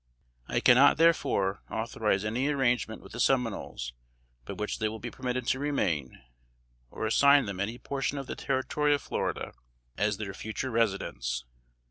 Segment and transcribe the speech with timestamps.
[0.47, 3.93] I cannot, therefore, authorize any arrangement with the Seminoles
[4.45, 6.23] by which they will be permitted to remain,
[6.89, 9.53] or assign them any portion of the Territory of Florida
[9.99, 11.45] as their future residence."